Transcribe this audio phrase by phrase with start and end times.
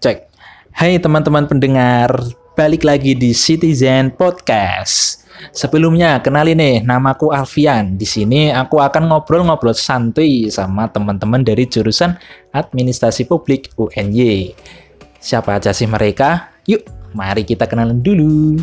[0.00, 0.32] cek.
[0.72, 2.08] Hai teman-teman pendengar,
[2.56, 5.28] balik lagi di Citizen Podcast.
[5.52, 8.00] Sebelumnya kenalin nih, namaku Alfian.
[8.00, 12.16] Di sini aku akan ngobrol-ngobrol santuy sama teman-teman dari jurusan
[12.56, 14.56] Administrasi Publik UNY.
[15.20, 16.48] Siapa aja sih mereka?
[16.64, 16.80] Yuk,
[17.12, 18.56] mari kita kenalan dulu.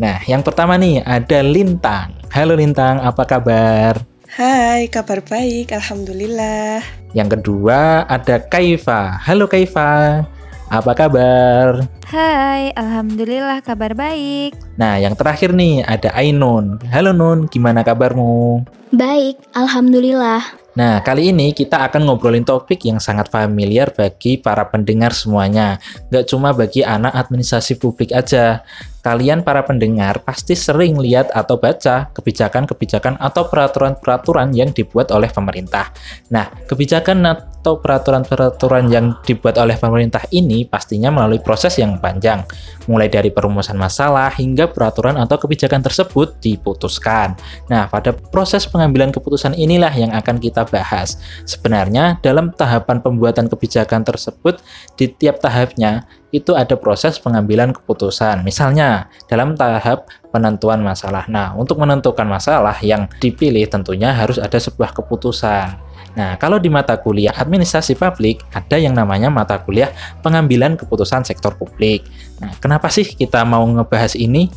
[0.00, 2.16] Nah, yang pertama nih ada Lintang.
[2.32, 4.00] Halo Lintang, apa kabar?
[4.32, 6.80] Hai, kabar baik, Alhamdulillah.
[7.12, 9.20] Yang kedua ada Kaifa.
[9.20, 10.24] Halo Kaifa,
[10.70, 11.82] apa kabar?
[12.06, 14.54] Hai, Alhamdulillah kabar baik.
[14.78, 16.78] Nah, yang terakhir nih ada Ainun.
[16.94, 18.62] Halo Nun, gimana kabarmu?
[18.94, 20.62] Baik, Alhamdulillah.
[20.78, 25.82] Nah, kali ini kita akan ngobrolin topik yang sangat familiar bagi para pendengar semuanya.
[26.14, 28.62] Gak cuma bagi anak administrasi publik aja.
[29.02, 35.90] Kalian para pendengar pasti sering lihat atau baca kebijakan-kebijakan atau peraturan-peraturan yang dibuat oleh pemerintah.
[36.30, 37.18] Nah, kebijakan
[37.60, 42.40] atau peraturan-peraturan yang dibuat oleh pemerintah ini pastinya melalui proses yang panjang,
[42.88, 47.36] mulai dari perumusan masalah hingga peraturan atau kebijakan tersebut diputuskan.
[47.68, 51.20] Nah, pada proses pengambilan keputusan inilah yang akan kita bahas.
[51.44, 54.64] Sebenarnya, dalam tahapan pembuatan kebijakan tersebut,
[54.96, 58.40] di tiap tahapnya itu ada proses pengambilan keputusan.
[58.40, 61.28] Misalnya, dalam tahap penentuan masalah.
[61.28, 65.89] Nah, untuk menentukan masalah yang dipilih tentunya harus ada sebuah keputusan.
[66.18, 69.94] Nah, kalau di mata kuliah administrasi publik ada yang namanya mata kuliah
[70.26, 72.02] pengambilan keputusan sektor publik.
[72.42, 74.50] Nah, kenapa sih kita mau ngebahas ini?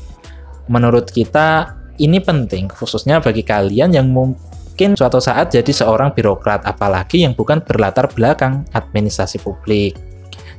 [0.65, 7.21] Menurut kita ini penting khususnya bagi kalian yang mungkin suatu saat jadi seorang birokrat apalagi
[7.21, 9.93] yang bukan berlatar belakang administrasi publik.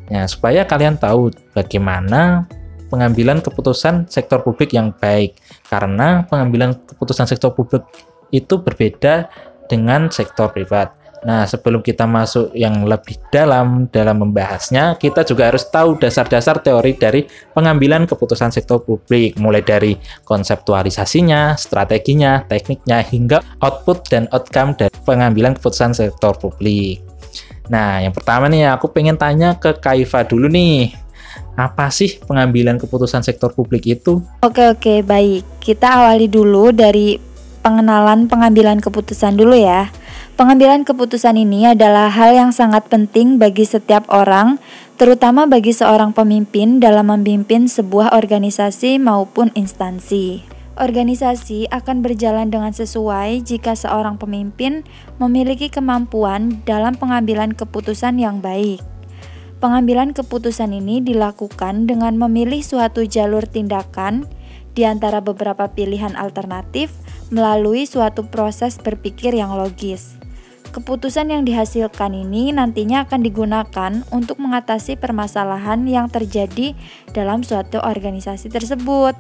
[0.06, 2.46] Ya, supaya kalian tahu bagaimana
[2.92, 5.40] pengambilan keputusan sektor publik yang baik.
[5.66, 7.82] Karena pengambilan keputusan sektor publik
[8.30, 9.26] itu berbeda
[9.69, 11.05] dengan sektor privat.
[11.25, 16.92] Nah, sebelum kita masuk yang lebih dalam dalam membahasnya, kita juga harus tahu dasar-dasar teori
[17.01, 17.25] dari
[17.57, 19.97] pengambilan keputusan sektor publik, mulai dari
[20.29, 27.01] konseptualisasinya, strateginya, tekniknya, hingga output dan outcome dari pengambilan keputusan sektor publik.
[27.73, 30.92] Nah, yang pertama nih aku pengen tanya ke Kaifa dulu nih.
[31.57, 34.20] Apa sih pengambilan keputusan sektor publik itu?
[34.45, 35.57] Oke, oke, baik.
[35.57, 37.17] Kita awali dulu dari
[37.64, 39.89] pengenalan pengambilan keputusan dulu ya.
[40.36, 44.61] Pengambilan keputusan ini adalah hal yang sangat penting bagi setiap orang,
[45.01, 50.45] terutama bagi seorang pemimpin dalam memimpin sebuah organisasi maupun instansi.
[50.75, 54.83] Organisasi akan berjalan dengan sesuai jika seorang pemimpin
[55.23, 58.83] memiliki kemampuan dalam pengambilan keputusan yang baik.
[59.63, 64.27] Pengambilan keputusan ini dilakukan dengan memilih suatu jalur tindakan
[64.75, 66.91] di antara beberapa pilihan alternatif
[67.34, 70.14] melalui suatu proses berpikir yang logis.
[70.70, 76.78] Keputusan yang dihasilkan ini nantinya akan digunakan untuk mengatasi permasalahan yang terjadi
[77.11, 79.14] dalam suatu organisasi tersebut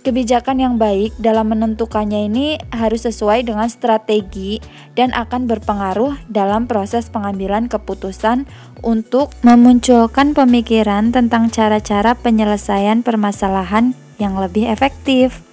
[0.00, 4.56] Kebijakan yang baik dalam menentukannya ini harus sesuai dengan strategi
[4.96, 8.48] dan akan berpengaruh dalam proses pengambilan keputusan
[8.80, 15.49] untuk memunculkan pemikiran tentang cara-cara penyelesaian permasalahan yang lebih efektif.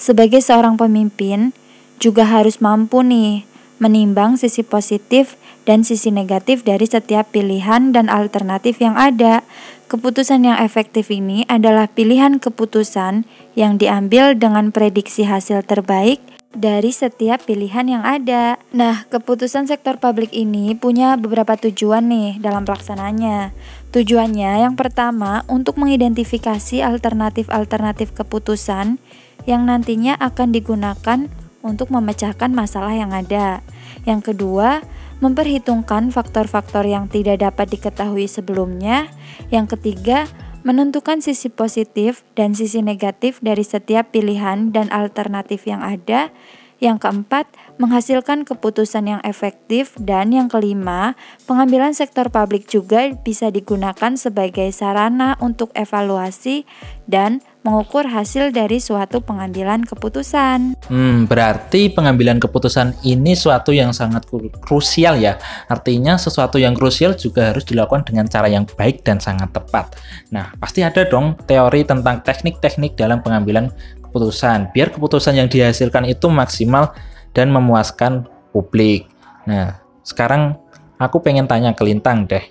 [0.00, 1.52] Sebagai seorang pemimpin,
[2.00, 3.44] juga harus mampu nih
[3.76, 5.36] menimbang sisi positif
[5.68, 9.44] dan sisi negatif dari setiap pilihan dan alternatif yang ada.
[9.92, 17.44] Keputusan yang efektif ini adalah pilihan keputusan yang diambil dengan prediksi hasil terbaik dari setiap
[17.44, 18.58] pilihan yang ada.
[18.74, 23.54] Nah, keputusan sektor publik ini punya beberapa tujuan nih dalam pelaksananya.
[23.92, 28.98] Tujuannya yang pertama untuk mengidentifikasi alternatif-alternatif keputusan
[29.44, 31.28] yang nantinya akan digunakan
[31.60, 33.60] untuk memecahkan masalah yang ada.
[34.08, 34.80] Yang kedua,
[35.20, 39.12] memperhitungkan faktor-faktor yang tidak dapat diketahui sebelumnya.
[39.52, 40.24] Yang ketiga,
[40.64, 46.32] menentukan sisi positif dan sisi negatif dari setiap pilihan dan alternatif yang ada.
[46.80, 47.44] Yang keempat,
[47.76, 51.12] menghasilkan keputusan yang efektif dan yang kelima,
[51.44, 56.64] pengambilan sektor publik juga bisa digunakan sebagai sarana untuk evaluasi
[57.04, 60.80] dan mengukur hasil dari suatu pengambilan keputusan.
[60.88, 64.24] Hmm, berarti pengambilan keputusan ini suatu yang sangat
[64.64, 65.36] krusial ya.
[65.68, 69.92] Artinya sesuatu yang krusial juga harus dilakukan dengan cara yang baik dan sangat tepat.
[70.32, 73.68] Nah, pasti ada dong teori tentang teknik-teknik dalam pengambilan
[74.08, 76.96] keputusan biar keputusan yang dihasilkan itu maksimal
[77.36, 79.06] dan memuaskan publik.
[79.44, 80.56] Nah, sekarang
[80.96, 82.42] aku pengen tanya ke Lintang deh.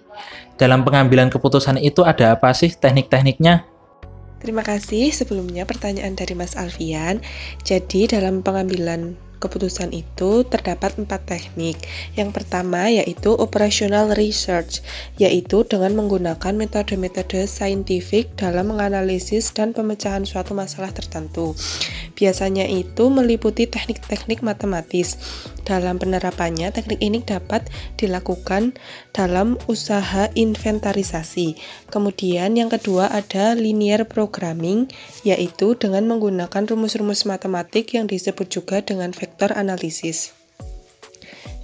[0.55, 3.78] Dalam pengambilan keputusan itu ada apa sih teknik-tekniknya?
[4.39, 7.19] Terima kasih sebelumnya pertanyaan dari Mas Alfian.
[7.67, 11.79] Jadi dalam pengambilan keputusan itu terdapat empat teknik.
[12.13, 14.83] Yang pertama yaitu operational research,
[15.15, 21.55] yaitu dengan menggunakan metode-metode saintifik dalam menganalisis dan pemecahan suatu masalah tertentu.
[22.19, 25.15] Biasanya itu meliputi teknik-teknik matematis.
[25.63, 28.75] Dalam penerapannya, teknik ini dapat dilakukan
[29.19, 31.59] dalam usaha inventarisasi.
[31.91, 34.87] Kemudian yang kedua ada linear programming,
[35.27, 40.31] yaitu dengan menggunakan rumus-rumus matematik yang disebut juga dengan vektor analisis.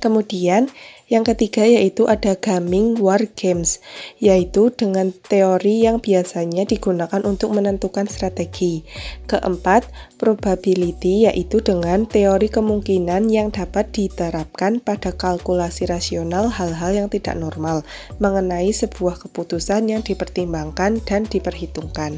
[0.04, 0.68] Kemudian
[1.06, 3.78] yang ketiga yaitu ada gaming war games,
[4.18, 8.82] yaitu dengan teori yang biasanya digunakan untuk menentukan strategi.
[9.30, 9.86] Keempat,
[10.18, 17.86] probability yaitu dengan teori kemungkinan yang dapat diterapkan pada kalkulasi rasional hal-hal yang tidak normal
[18.18, 22.18] mengenai sebuah keputusan yang dipertimbangkan dan diperhitungkan.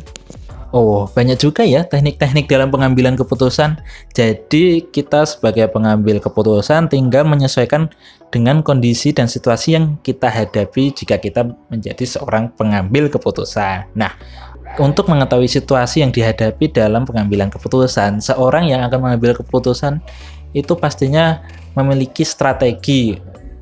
[0.75, 3.79] Oh, banyak juga ya teknik-teknik dalam pengambilan keputusan.
[4.11, 7.87] Jadi, kita sebagai pengambil keputusan tinggal menyesuaikan
[8.27, 13.87] dengan kondisi dan situasi yang kita hadapi jika kita menjadi seorang pengambil keputusan.
[13.95, 14.11] Nah,
[14.75, 20.03] untuk mengetahui situasi yang dihadapi dalam pengambilan keputusan, seorang yang akan mengambil keputusan
[20.51, 21.47] itu pastinya
[21.79, 23.15] memiliki strategi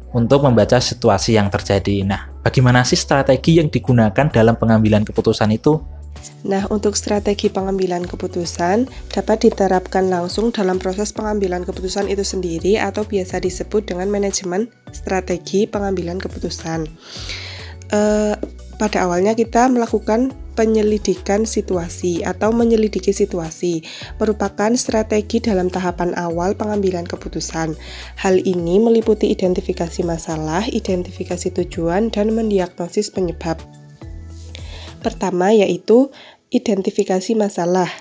[0.09, 2.01] untuk membaca situasi yang terjadi.
[2.01, 5.94] Nah, bagaimana sih strategi yang digunakan dalam pengambilan keputusan itu?
[6.45, 13.01] Nah, untuk strategi pengambilan keputusan dapat diterapkan langsung dalam proses pengambilan keputusan itu sendiri atau
[13.01, 16.86] biasa disebut dengan manajemen strategi pengambilan keputusan.
[17.89, 18.00] E,
[18.75, 23.83] pada awalnya kita melakukan penyelidikan situasi atau menyelidiki situasi
[24.19, 27.75] merupakan strategi dalam tahapan awal pengambilan keputusan.
[28.16, 33.60] Hal ini meliputi identifikasi masalah, identifikasi tujuan, dan mendiagnosis penyebab.
[35.05, 36.09] Pertama yaitu
[36.49, 37.93] identifikasi masalah.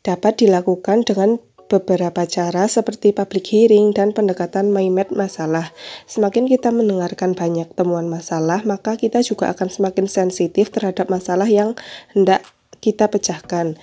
[0.00, 1.36] Dapat dilakukan dengan
[1.68, 5.74] beberapa cara seperti public hearing dan pendekatan MyMed masalah.
[6.08, 11.76] Semakin kita mendengarkan banyak temuan masalah, maka kita juga akan semakin sensitif terhadap masalah yang
[12.16, 12.40] hendak
[12.78, 13.74] kita pecahkan.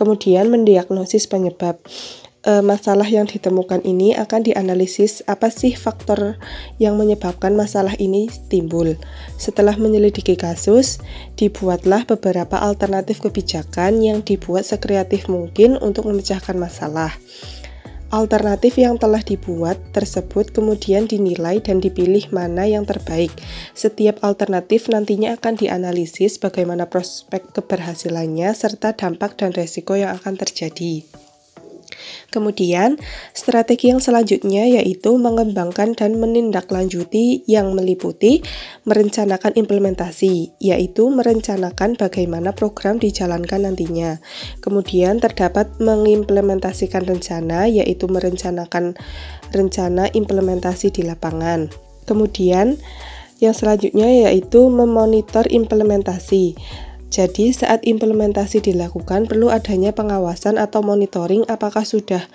[0.00, 1.78] Kemudian mendiagnosis penyebab
[2.46, 6.38] e, masalah yang ditemukan ini akan dianalisis apa sih faktor
[6.78, 8.94] yang menyebabkan masalah ini timbul.
[9.36, 11.02] Setelah menyelidiki kasus,
[11.34, 17.10] dibuatlah beberapa alternatif kebijakan yang dibuat sekreatif mungkin untuk memecahkan masalah.
[18.06, 23.34] Alternatif yang telah dibuat tersebut kemudian dinilai dan dipilih mana yang terbaik.
[23.74, 31.25] Setiap alternatif nantinya akan dianalisis bagaimana prospek keberhasilannya serta dampak dan resiko yang akan terjadi.
[32.30, 33.00] Kemudian,
[33.32, 38.42] strategi yang selanjutnya yaitu mengembangkan dan menindaklanjuti yang meliputi
[38.84, 44.18] merencanakan implementasi, yaitu merencanakan bagaimana program dijalankan nantinya.
[44.60, 48.98] Kemudian terdapat mengimplementasikan rencana, yaitu merencanakan
[49.54, 51.70] rencana implementasi di lapangan.
[52.06, 52.78] Kemudian,
[53.36, 56.56] yang selanjutnya yaitu memonitor implementasi.
[57.06, 62.26] Jadi, saat implementasi dilakukan, perlu adanya pengawasan atau monitoring apakah sudah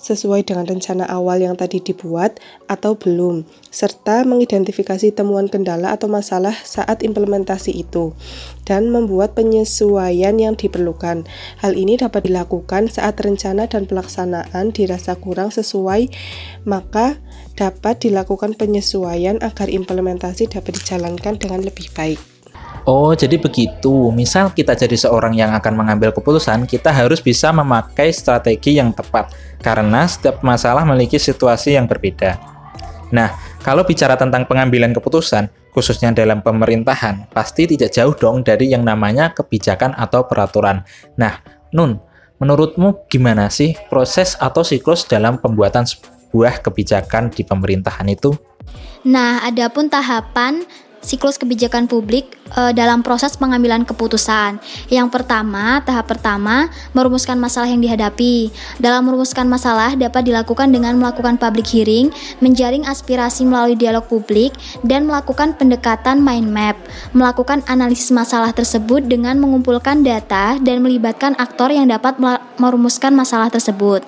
[0.00, 6.56] sesuai dengan rencana awal yang tadi dibuat atau belum, serta mengidentifikasi temuan kendala atau masalah
[6.56, 8.16] saat implementasi itu,
[8.64, 11.28] dan membuat penyesuaian yang diperlukan.
[11.60, 16.08] Hal ini dapat dilakukan saat rencana dan pelaksanaan dirasa kurang sesuai,
[16.64, 17.20] maka
[17.54, 22.33] dapat dilakukan penyesuaian agar implementasi dapat dijalankan dengan lebih baik.
[22.84, 24.12] Oh, jadi begitu.
[24.12, 29.32] Misal kita jadi seorang yang akan mengambil keputusan, kita harus bisa memakai strategi yang tepat
[29.64, 32.36] karena setiap masalah memiliki situasi yang berbeda.
[33.08, 33.32] Nah,
[33.64, 39.32] kalau bicara tentang pengambilan keputusan, khususnya dalam pemerintahan, pasti tidak jauh dong dari yang namanya
[39.32, 40.84] kebijakan atau peraturan.
[41.16, 41.40] Nah,
[41.72, 41.96] Nun,
[42.36, 48.36] menurutmu gimana sih proses atau siklus dalam pembuatan sebuah kebijakan di pemerintahan itu?
[49.04, 50.64] Nah, adapun tahapan
[51.04, 54.58] siklus kebijakan publik e, dalam proses pengambilan keputusan.
[54.88, 58.48] Yang pertama, tahap pertama, merumuskan masalah yang dihadapi.
[58.80, 62.08] Dalam merumuskan masalah dapat dilakukan dengan melakukan public hearing,
[62.40, 66.76] menjaring aspirasi melalui dialog publik, dan melakukan pendekatan mind map,
[67.12, 72.16] melakukan analisis masalah tersebut dengan mengumpulkan data dan melibatkan aktor yang dapat
[72.56, 74.00] merumuskan masalah tersebut.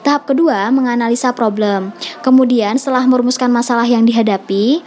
[0.00, 1.92] Tahap kedua, menganalisa problem.
[2.24, 4.80] Kemudian, setelah merumuskan masalah yang dihadapi,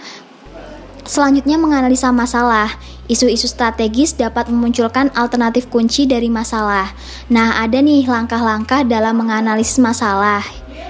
[1.12, 2.72] Selanjutnya menganalisa masalah.
[3.12, 6.96] Isu-isu strategis dapat memunculkan alternatif kunci dari masalah.
[7.28, 10.40] Nah, ada nih langkah-langkah dalam menganalisis masalah.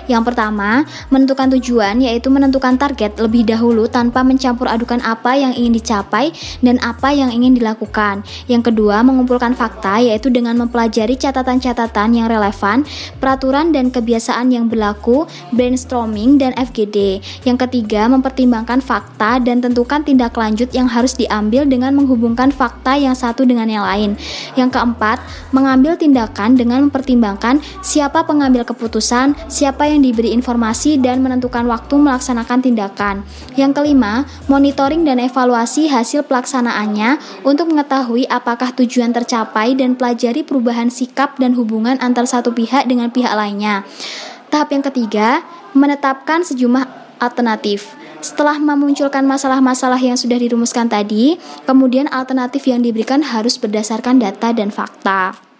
[0.10, 5.77] Yang pertama, menentukan tujuan yaitu menentukan target lebih dahulu tanpa mencampur adukan apa yang ingin
[5.77, 8.25] dicapai dan apa yang ingin dilakukan.
[8.50, 12.88] Yang kedua, mengumpulkan fakta yaitu dengan mempelajari catatan-catatan yang relevan,
[13.22, 17.22] peraturan dan kebiasaan yang berlaku, brainstorming dan FGD.
[17.46, 23.13] Yang ketiga, mempertimbangkan fakta dan tentukan tindak lanjut yang harus diambil dengan menghubungkan fakta yang
[23.13, 24.15] satu dengan yang lain.
[24.55, 25.20] Yang keempat,
[25.51, 33.16] mengambil tindakan dengan mempertimbangkan siapa pengambil keputusan, siapa diberi informasi dan menentukan waktu melaksanakan tindakan.
[33.60, 40.88] Yang kelima, monitoring dan evaluasi hasil pelaksanaannya untuk mengetahui apakah tujuan tercapai dan pelajari perubahan
[40.88, 43.84] sikap dan hubungan antar satu pihak dengan pihak lainnya.
[44.48, 45.44] Tahap yang ketiga,
[45.76, 46.88] menetapkan sejumlah
[47.20, 48.00] alternatif.
[48.22, 54.70] Setelah memunculkan masalah-masalah yang sudah dirumuskan tadi, kemudian alternatif yang diberikan harus berdasarkan data dan
[54.70, 55.50] fakta.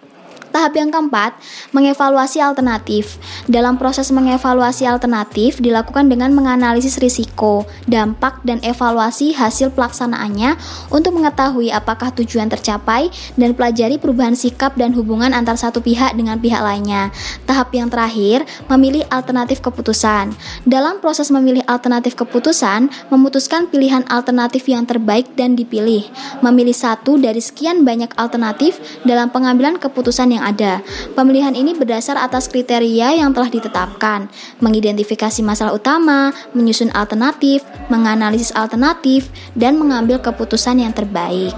[0.52, 1.32] Tahap yang keempat,
[1.72, 3.16] mengevaluasi alternatif.
[3.48, 10.60] Dalam proses mengevaluasi alternatif dilakukan dengan menganalisis risiko, dampak, dan evaluasi hasil pelaksanaannya
[10.92, 13.08] untuk mengetahui apakah tujuan tercapai
[13.40, 17.08] dan pelajari perubahan sikap dan hubungan antar satu pihak dengan pihak lainnya.
[17.48, 20.36] Tahap yang terakhir, memilih alternatif keputusan.
[20.68, 26.04] Dalam proses memilih alternatif keputusan, memutuskan pilihan alternatif yang terbaik dan dipilih.
[26.44, 28.76] Memilih satu dari sekian banyak alternatif
[29.08, 30.82] dalam pengambilan keputusan yang ada.
[31.14, 34.26] Pemilihan ini berdasar atas kriteria yang telah ditetapkan,
[34.58, 41.54] mengidentifikasi masalah utama, menyusun alternatif, menganalisis alternatif, dan mengambil keputusan yang terbaik.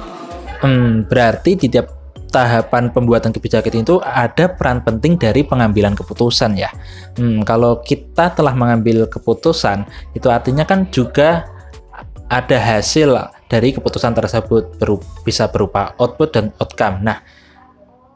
[0.60, 6.70] Hmm, berarti di tiap tahapan pembuatan kebijakan itu ada peran penting dari pengambilan keputusan ya.
[7.14, 9.86] Hmm, kalau kita telah mengambil keputusan,
[10.18, 11.46] itu artinya kan juga
[12.26, 13.14] ada hasil
[13.46, 17.06] dari keputusan tersebut beru bisa berupa output dan outcome.
[17.06, 17.22] Nah,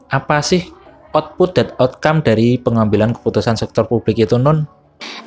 [0.08, 0.68] apa sih
[1.12, 4.68] output dan outcome dari pengambilan keputusan sektor publik itu non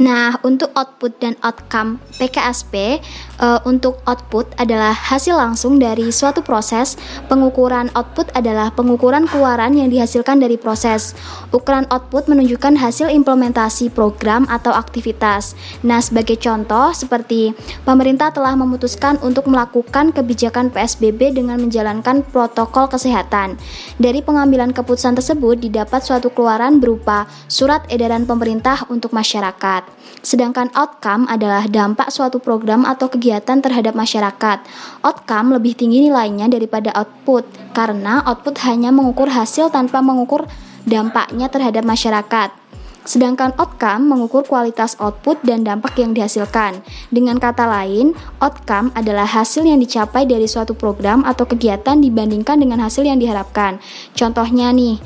[0.02, 2.98] Nah, untuk output dan outcome PKSP,
[3.38, 6.98] uh, eh, untuk output adalah hasil langsung dari suatu proses.
[7.30, 11.14] Pengukuran output adalah pengukuran keluaran yang dihasilkan dari proses.
[11.54, 15.54] Ukuran output menunjukkan hasil implementasi program atau aktivitas.
[15.86, 17.54] Nah, sebagai contoh seperti
[17.86, 23.62] pemerintah telah memutuskan untuk melakukan kebijakan PSBB dengan menjalankan protokol kesehatan.
[24.02, 29.84] Dari pengambilan keputusan tersebut didapat suatu keluaran berupa surat edaran pemerintah untuk masyarakat masyarakat.
[30.22, 34.62] Sedangkan outcome adalah dampak suatu program atau kegiatan terhadap masyarakat.
[35.02, 40.46] Outcome lebih tinggi nilainya daripada output karena output hanya mengukur hasil tanpa mengukur
[40.86, 42.54] dampaknya terhadap masyarakat.
[43.02, 46.86] Sedangkan outcome mengukur kualitas output dan dampak yang dihasilkan.
[47.10, 52.86] Dengan kata lain, outcome adalah hasil yang dicapai dari suatu program atau kegiatan dibandingkan dengan
[52.86, 53.82] hasil yang diharapkan.
[54.14, 55.02] Contohnya nih,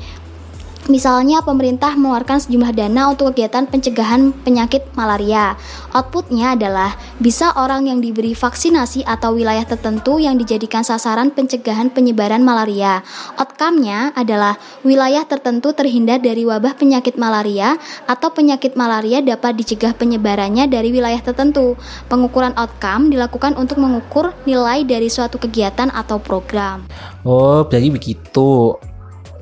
[0.86, 5.58] Misalnya pemerintah mengeluarkan sejumlah dana untuk kegiatan pencegahan penyakit malaria.
[5.90, 12.46] Outputnya adalah bisa orang yang diberi vaksinasi atau wilayah tertentu yang dijadikan sasaran pencegahan penyebaran
[12.46, 13.02] malaria.
[13.34, 17.74] Outcome-nya adalah wilayah tertentu terhindar dari wabah penyakit malaria
[18.06, 21.74] atau penyakit malaria dapat dicegah penyebarannya dari wilayah tertentu.
[22.06, 26.86] Pengukuran outcome dilakukan untuk mengukur nilai dari suatu kegiatan atau program.
[27.26, 28.78] Oh, jadi begitu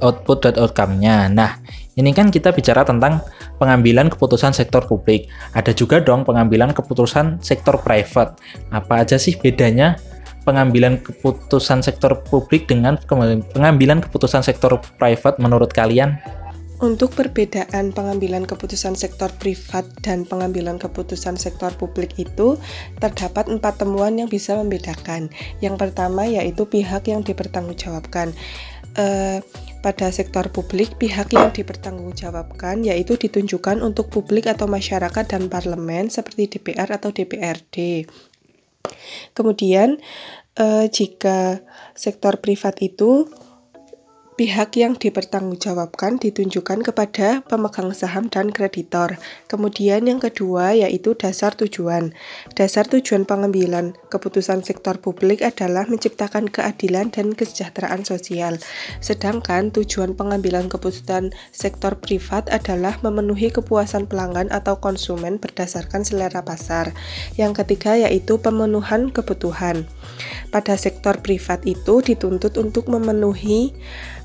[0.04, 1.32] output dan outcome-nya.
[1.32, 1.56] Nah,
[1.96, 3.24] ini kan kita bicara tentang
[3.56, 5.32] pengambilan keputusan sektor publik.
[5.56, 8.36] Ada juga dong pengambilan keputusan sektor private.
[8.68, 9.96] Apa aja sih bedanya
[10.44, 13.00] pengambilan keputusan sektor publik dengan
[13.56, 16.20] pengambilan keputusan sektor private menurut kalian?
[16.82, 22.60] Untuk perbedaan pengambilan keputusan sektor privat dan pengambilan keputusan sektor publik itu
[23.00, 25.32] terdapat empat temuan yang bisa membedakan.
[25.64, 28.34] Yang pertama yaitu pihak yang dipertanggungjawabkan.
[28.98, 29.40] Uh,
[29.84, 36.56] pada sektor publik, pihak yang dipertanggungjawabkan yaitu ditunjukkan untuk publik atau masyarakat dan parlemen seperti
[36.56, 38.08] DPR atau DPRD.
[39.36, 40.00] Kemudian,
[40.56, 41.60] eh, jika
[41.92, 43.28] sektor privat itu
[44.34, 49.14] Pihak yang dipertanggungjawabkan ditunjukkan kepada pemegang saham dan kreditor.
[49.46, 52.10] Kemudian yang kedua yaitu dasar tujuan.
[52.58, 58.58] Dasar tujuan pengambilan keputusan sektor publik adalah menciptakan keadilan dan kesejahteraan sosial.
[58.98, 66.90] Sedangkan tujuan pengambilan keputusan sektor privat adalah memenuhi kepuasan pelanggan atau konsumen berdasarkan selera pasar.
[67.38, 69.86] Yang ketiga yaitu pemenuhan kebutuhan.
[70.50, 73.70] Pada sektor privat itu dituntut untuk memenuhi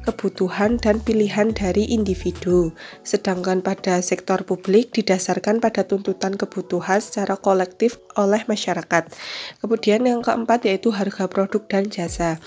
[0.10, 2.74] kebutuhan dan pilihan dari individu,
[3.06, 9.06] sedangkan pada sektor publik didasarkan pada tuntutan kebutuhan secara kolektif oleh masyarakat.
[9.62, 12.42] Kemudian yang keempat yaitu harga produk dan jasa.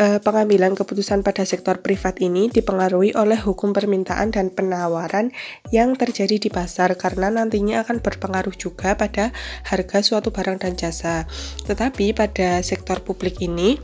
[0.00, 5.28] eh, pengambilan keputusan pada sektor privat ini dipengaruhi oleh hukum permintaan dan penawaran
[5.68, 9.36] yang terjadi di pasar karena nantinya akan berpengaruh juga pada
[9.68, 11.28] harga suatu barang dan jasa.
[11.68, 13.76] Tetapi pada sektor publik ini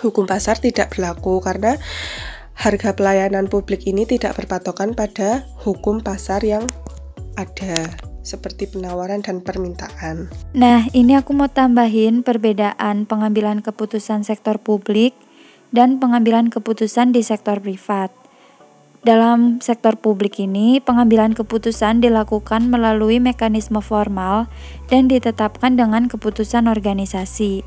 [0.00, 1.78] hukum pasar tidak berlaku karena
[2.54, 6.64] harga pelayanan publik ini tidak berpatokan pada hukum pasar yang
[7.34, 7.90] ada
[8.24, 10.32] seperti penawaran dan permintaan.
[10.56, 15.12] Nah, ini aku mau tambahin perbedaan pengambilan keputusan sektor publik
[15.74, 18.08] dan pengambilan keputusan di sektor privat.
[19.04, 24.48] Dalam sektor publik ini, pengambilan keputusan dilakukan melalui mekanisme formal
[24.88, 27.60] dan ditetapkan dengan keputusan organisasi.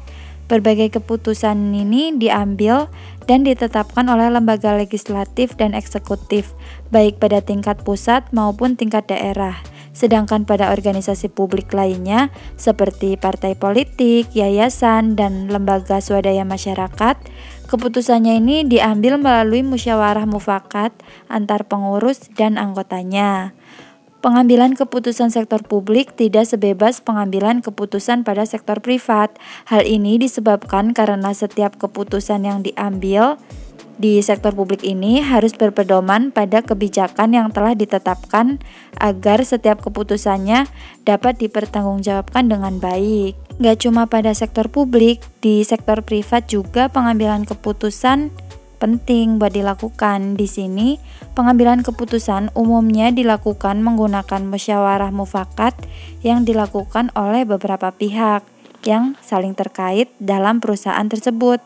[0.48, 2.88] Berbagai keputusan ini diambil
[3.28, 6.56] dan ditetapkan oleh lembaga legislatif dan eksekutif,
[6.88, 9.60] baik pada tingkat pusat maupun tingkat daerah.
[9.92, 17.18] Sedangkan pada organisasi publik lainnya, seperti partai politik, yayasan, dan lembaga swadaya masyarakat,
[17.68, 20.96] Keputusannya ini diambil melalui musyawarah mufakat
[21.28, 23.52] antar pengurus dan anggotanya.
[24.18, 29.30] Pengambilan keputusan sektor publik tidak sebebas pengambilan keputusan pada sektor privat.
[29.70, 33.38] Hal ini disebabkan karena setiap keputusan yang diambil
[33.98, 38.62] di sektor publik ini harus berpedoman pada kebijakan yang telah ditetapkan
[38.98, 40.70] agar setiap keputusannya
[41.06, 43.34] dapat dipertanggungjawabkan dengan baik.
[43.58, 48.30] Gak cuma pada sektor publik, di sektor privat juga pengambilan keputusan
[48.78, 50.38] penting buat dilakukan.
[50.38, 50.98] Di sini,
[51.34, 55.74] pengambilan keputusan umumnya dilakukan menggunakan musyawarah mufakat
[56.22, 58.46] yang dilakukan oleh beberapa pihak
[58.86, 61.60] yang saling terkait dalam perusahaan tersebut.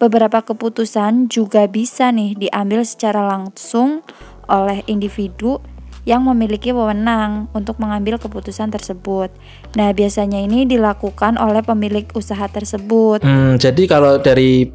[0.00, 4.00] Beberapa keputusan juga bisa nih diambil secara langsung
[4.48, 5.60] oleh individu
[6.02, 9.30] yang memiliki wewenang untuk mengambil keputusan tersebut.
[9.78, 13.22] Nah, biasanya ini dilakukan oleh pemilik usaha tersebut.
[13.22, 14.66] Hmm, jadi kalau dari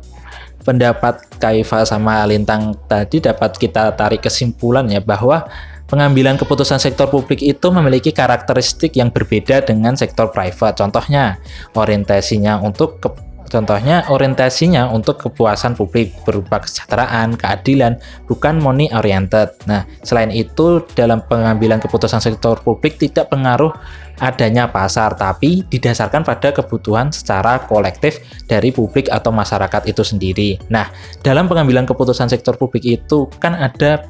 [0.68, 5.48] pendapat Kaifa sama Lintang tadi dapat kita tarik kesimpulan ya bahwa
[5.88, 10.76] pengambilan keputusan sektor publik itu memiliki karakteristik yang berbeda dengan sektor private.
[10.76, 11.40] Contohnya,
[11.72, 13.08] orientasinya untuk ke,
[13.48, 17.96] contohnya orientasinya untuk kepuasan publik berupa kesejahteraan, keadilan,
[18.28, 19.56] bukan money oriented.
[19.64, 23.72] Nah, selain itu dalam pengambilan keputusan sektor publik tidak pengaruh
[24.17, 30.49] adanya pasar, tapi didasarkan pada kebutuhan secara kolektif dari publik atau masyarakat itu sendiri.
[30.73, 30.89] Nah,
[31.21, 34.06] dalam pengambilan keputusan sektor publik itu kan ada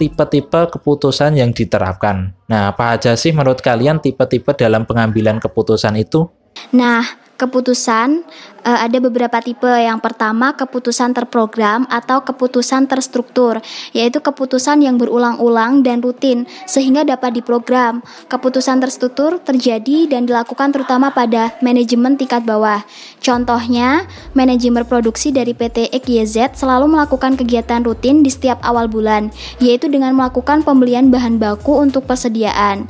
[0.00, 2.32] tipe-tipe keputusan yang diterapkan.
[2.48, 6.24] Nah, apa aja sih menurut kalian tipe-tipe dalam pengambilan keputusan itu?
[6.72, 7.04] Nah,
[7.40, 8.28] keputusan
[8.64, 9.68] uh, ada beberapa tipe.
[9.68, 13.64] Yang pertama, keputusan terprogram atau keputusan terstruktur,
[13.96, 18.04] yaitu keputusan yang berulang-ulang dan rutin sehingga dapat diprogram.
[18.28, 22.84] Keputusan terstruktur terjadi dan dilakukan terutama pada manajemen tingkat bawah.
[23.24, 24.04] Contohnya,
[24.36, 30.12] manajemen produksi dari PT XYZ selalu melakukan kegiatan rutin di setiap awal bulan, yaitu dengan
[30.12, 32.88] melakukan pembelian bahan baku untuk persediaan.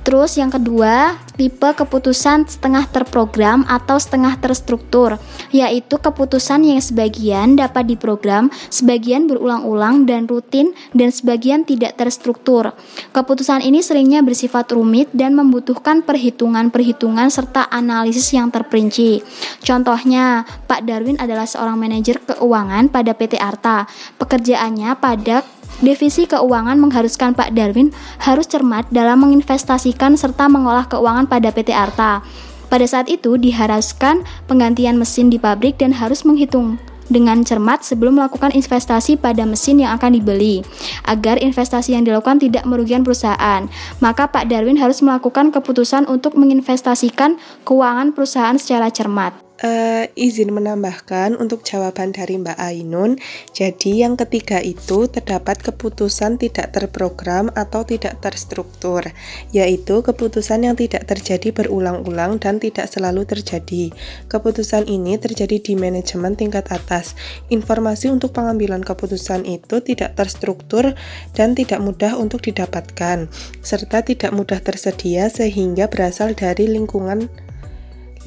[0.00, 5.20] Terus yang kedua, tipe keputusan setengah terprogram atau setengah terstruktur,
[5.52, 12.72] yaitu keputusan yang sebagian dapat diprogram, sebagian berulang-ulang dan rutin, dan sebagian tidak terstruktur.
[13.12, 19.20] Keputusan ini seringnya bersifat rumit dan membutuhkan perhitungan-perhitungan serta analisis yang terperinci.
[19.60, 23.84] Contohnya, Pak Darwin adalah seorang manajer keuangan pada PT Arta.
[24.16, 25.44] Pekerjaannya pada
[25.80, 27.88] Divisi keuangan mengharuskan Pak Darwin
[28.20, 32.20] harus cermat dalam menginvestasikan serta mengolah keuangan pada PT Arta.
[32.68, 36.76] Pada saat itu diharuskan penggantian mesin di pabrik dan harus menghitung
[37.08, 40.62] dengan cermat sebelum melakukan investasi pada mesin yang akan dibeli
[41.08, 43.66] agar investasi yang dilakukan tidak merugikan perusahaan.
[44.04, 49.49] Maka Pak Darwin harus melakukan keputusan untuk menginvestasikan keuangan perusahaan secara cermat.
[49.60, 53.20] Uh, izin menambahkan untuk jawaban dari Mbak Ainun,
[53.52, 59.04] jadi yang ketiga itu terdapat keputusan tidak terprogram atau tidak terstruktur,
[59.52, 63.92] yaitu keputusan yang tidak terjadi berulang-ulang dan tidak selalu terjadi.
[64.32, 67.12] Keputusan ini terjadi di manajemen tingkat atas.
[67.52, 70.96] Informasi untuk pengambilan keputusan itu tidak terstruktur
[71.36, 73.28] dan tidak mudah untuk didapatkan,
[73.60, 77.28] serta tidak mudah tersedia sehingga berasal dari lingkungan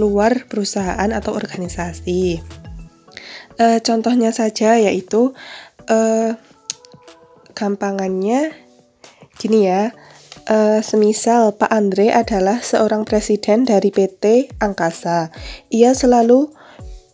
[0.01, 2.41] luar perusahaan atau organisasi.
[3.53, 5.37] E, contohnya saja yaitu
[5.85, 5.97] e,
[7.53, 8.53] gampangannya
[9.37, 9.93] gini ya.
[10.49, 15.29] E, semisal Pak Andre adalah seorang presiden dari PT Angkasa.
[15.69, 16.49] Ia selalu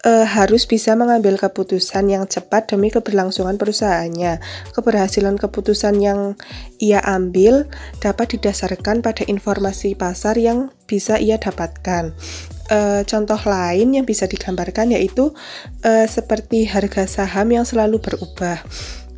[0.07, 4.39] e, harus bisa mengambil keputusan yang cepat demi keberlangsungan perusahaannya.
[4.71, 6.39] Keberhasilan keputusan yang
[6.79, 7.67] ia ambil
[7.99, 12.15] dapat didasarkan pada informasi pasar yang bisa ia dapatkan
[12.69, 15.33] E, contoh lain yang bisa digambarkan yaitu
[15.81, 18.61] e, seperti harga saham yang selalu berubah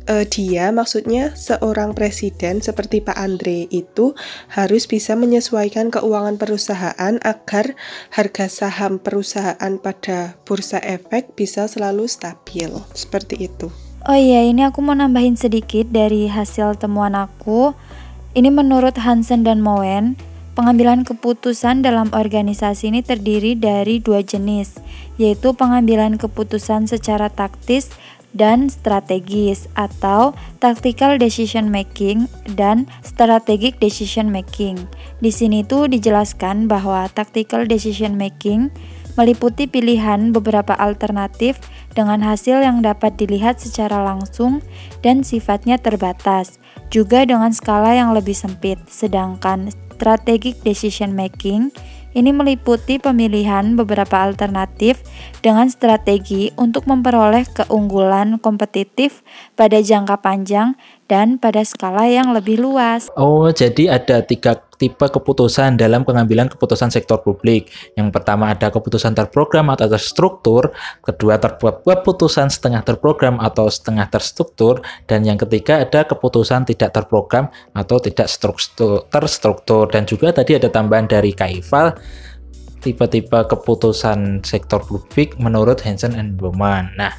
[0.08, 4.16] uh, dia maksudnya seorang presiden seperti Pak Andre itu
[4.50, 7.74] harus bisa menyesuaikan keuangan perusahaan agar
[8.14, 12.70] harga saham perusahaan pada bursa efek bisa selalu stabil.
[12.96, 13.68] Seperti itu.
[14.02, 17.70] Oh iya, ini aku mau nambahin sedikit dari hasil temuan aku.
[18.34, 20.18] Ini menurut Hansen dan Moen,
[20.52, 24.78] pengambilan keputusan dalam organisasi ini terdiri dari dua jenis,
[25.16, 27.92] yaitu pengambilan keputusan secara taktis
[28.32, 32.24] dan strategis atau tactical decision making
[32.56, 34.80] dan strategic decision making.
[35.20, 38.72] Di sini tuh dijelaskan bahwa tactical decision making
[39.20, 41.60] meliputi pilihan beberapa alternatif
[41.92, 44.64] dengan hasil yang dapat dilihat secara langsung
[45.04, 46.56] dan sifatnya terbatas,
[46.88, 48.80] juga dengan skala yang lebih sempit.
[48.88, 49.68] Sedangkan
[50.02, 51.70] strategic decision making
[52.12, 55.00] ini meliputi pemilihan beberapa alternatif
[55.40, 59.24] dengan strategi untuk memperoleh keunggulan kompetitif
[59.56, 60.76] pada jangka panjang
[61.08, 63.08] dan pada skala yang lebih luas.
[63.16, 67.70] Oh, jadi ada tiga tipe keputusan dalam pengambilan keputusan sektor publik.
[67.94, 70.74] Yang pertama ada keputusan terprogram atau terstruktur,
[71.06, 77.46] kedua terbuat keputusan setengah terprogram atau setengah terstruktur, dan yang ketiga ada keputusan tidak terprogram
[77.78, 79.86] atau tidak struktur, terstruktur.
[79.86, 81.94] Dan juga tadi ada tambahan dari Kaival
[82.82, 86.90] tipe-tipe keputusan sektor publik menurut Hansen and Bowman.
[86.98, 87.14] Nah,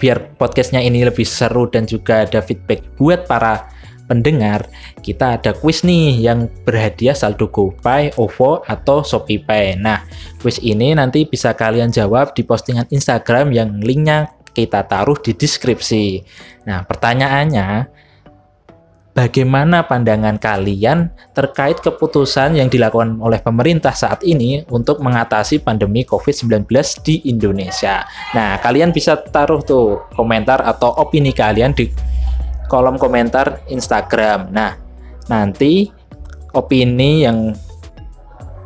[0.00, 3.68] biar podcastnya ini lebih seru dan juga ada feedback buat para
[4.10, 4.66] pendengar,
[5.06, 9.78] kita ada quiz nih yang berhadiah saldo GoPay, OVO, atau ShopeePay.
[9.78, 10.02] Nah,
[10.42, 16.26] quiz ini nanti bisa kalian jawab di postingan Instagram yang linknya kita taruh di deskripsi.
[16.66, 17.86] Nah, pertanyaannya,
[19.14, 26.66] bagaimana pandangan kalian terkait keputusan yang dilakukan oleh pemerintah saat ini untuk mengatasi pandemi COVID-19
[27.06, 28.06] di Indonesia?
[28.34, 31.90] Nah, kalian bisa taruh tuh komentar atau opini kalian di
[32.70, 34.54] kolom komentar Instagram.
[34.54, 34.78] Nah,
[35.26, 35.90] nanti
[36.54, 37.58] opini yang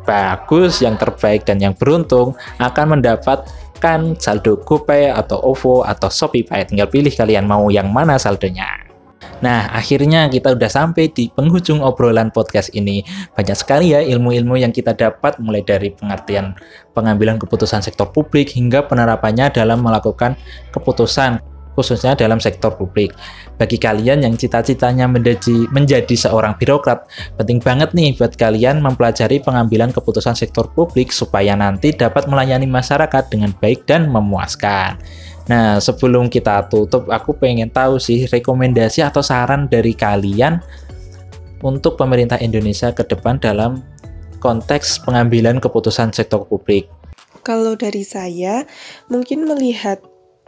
[0.05, 6.69] bagus, yang terbaik dan yang beruntung akan mendapatkan saldo GoPay atau OVO atau ShopeePay.
[6.69, 8.85] Tinggal pilih kalian mau yang mana saldonya.
[9.43, 13.03] Nah, akhirnya kita udah sampai di penghujung obrolan podcast ini.
[13.35, 16.55] Banyak sekali ya ilmu-ilmu yang kita dapat mulai dari pengertian
[16.95, 20.39] pengambilan keputusan sektor publik hingga penerapannya dalam melakukan
[20.71, 21.41] keputusan
[21.75, 23.11] khususnya dalam sektor publik.
[23.59, 29.91] Bagi kalian yang cita-citanya menjadi, menjadi seorang birokrat, penting banget nih buat kalian mempelajari pengambilan
[29.91, 34.97] keputusan sektor publik supaya nanti dapat melayani masyarakat dengan baik dan memuaskan.
[35.45, 40.57] Nah, sebelum kita tutup, aku pengen tahu sih rekomendasi atau saran dari kalian
[41.61, 43.85] untuk pemerintah Indonesia ke depan dalam
[44.41, 46.89] konteks pengambilan keputusan sektor publik.
[47.45, 48.65] Kalau dari saya,
[49.05, 50.01] mungkin melihat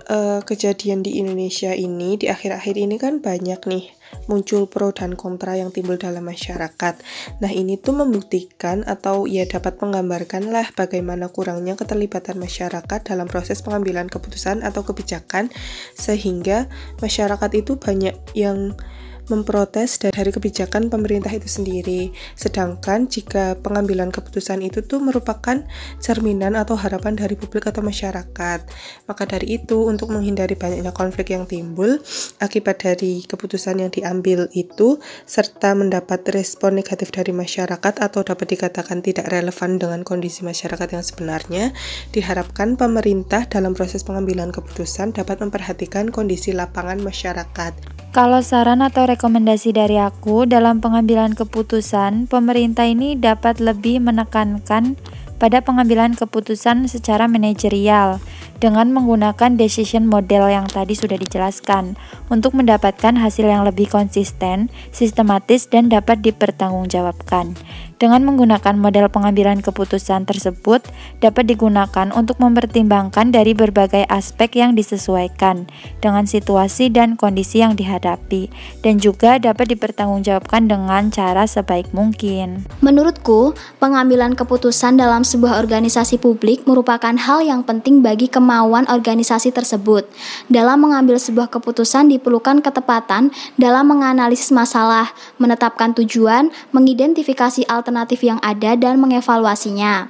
[0.09, 3.85] uh, kejadian di Indonesia ini di akhir-akhir ini kan banyak nih
[4.31, 6.95] muncul pro dan kontra yang timbul dalam masyarakat.
[7.43, 13.59] Nah, ini tuh membuktikan atau ya dapat menggambarkan lah bagaimana kurangnya keterlibatan masyarakat dalam proses
[13.59, 15.51] pengambilan keputusan atau kebijakan
[15.95, 16.71] sehingga
[17.03, 18.75] masyarakat itu banyak yang
[19.27, 22.11] memprotes dari kebijakan pemerintah itu sendiri.
[22.35, 25.63] Sedangkan jika pengambilan keputusan itu tuh merupakan
[25.99, 28.59] cerminan atau harapan dari publik atau masyarakat.
[29.07, 31.99] Maka dari itu, untuk menghindari banyaknya konflik yang timbul
[32.39, 39.03] akibat dari keputusan yang diambil itu, serta mendapat respon negatif dari masyarakat atau dapat dikatakan
[39.03, 41.75] tidak relevan dengan kondisi masyarakat yang sebenarnya,
[42.15, 47.96] diharapkan pemerintah dalam proses pengambilan keputusan dapat memperhatikan kondisi lapangan masyarakat.
[48.17, 54.97] Kalau saran atau rekomendasi dari aku dalam pengambilan keputusan, pemerintah ini dapat lebih menekankan
[55.37, 58.21] pada pengambilan keputusan secara manajerial
[58.57, 61.93] dengan menggunakan decision model yang tadi sudah dijelaskan
[62.33, 67.53] untuk mendapatkan hasil yang lebih konsisten, sistematis, dan dapat dipertanggungjawabkan.
[67.97, 70.85] Dengan menggunakan model pengambilan keputusan tersebut
[71.17, 75.65] dapat digunakan untuk mempertimbangkan dari berbagai aspek yang disesuaikan
[75.97, 78.53] dengan situasi dan kondisi yang dihadapi
[78.85, 82.69] dan juga dapat dipertanggungjawabkan dengan cara sebaik mungkin.
[82.85, 90.07] Menurutku, pengambilan keputusan dalam sebuah organisasi publik merupakan hal yang penting bagi kemauan organisasi tersebut.
[90.47, 98.79] Dalam mengambil sebuah keputusan diperlukan ketepatan dalam menganalisis masalah, menetapkan tujuan, mengidentifikasi alternatif yang ada
[98.79, 100.07] dan mengevaluasinya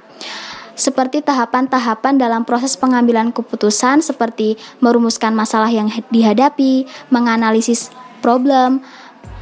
[0.78, 7.90] seperti tahapan-tahapan dalam proses pengambilan keputusan seperti merumuskan masalah yang dihadapi, menganalisis
[8.22, 8.78] problem,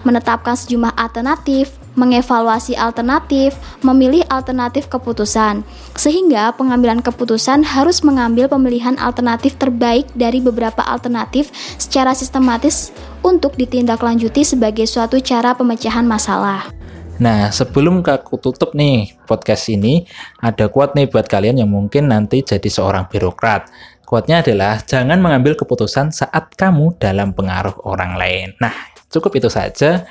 [0.01, 5.65] menetapkan sejumlah alternatif, mengevaluasi alternatif, memilih alternatif keputusan.
[5.97, 14.47] Sehingga pengambilan keputusan harus mengambil pemilihan alternatif terbaik dari beberapa alternatif secara sistematis untuk ditindaklanjuti
[14.47, 16.71] sebagai suatu cara pemecahan masalah.
[17.17, 20.05] Nah, sebelum aku tutup nih podcast ini,
[20.45, 23.73] ada quote nih buat kalian yang mungkin nanti jadi seorang birokrat.
[24.07, 28.55] Quote-nya adalah, jangan mengambil keputusan saat kamu dalam pengaruh orang lain.
[28.63, 28.71] Nah,
[29.11, 30.07] cukup itu saja.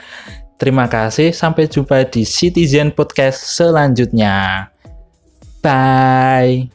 [0.56, 4.72] Terima kasih, sampai jumpa di Citizen Podcast selanjutnya.
[5.60, 6.75] Bye!